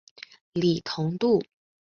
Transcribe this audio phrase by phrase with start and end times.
[0.53, 1.43] 李同度。